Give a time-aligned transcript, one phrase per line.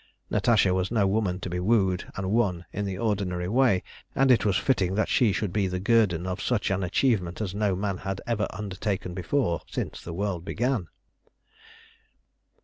[0.31, 3.83] Natasha was no woman to be wooed and won in the ordinary way,
[4.15, 7.53] and it was fitting that she should be the guerdon of such an achievement as
[7.53, 10.87] no man had ever undertaken before, since the world began.